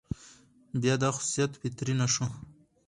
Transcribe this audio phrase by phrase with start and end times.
[0.81, 2.25] بيا دا خصوصيت فطري نه شو،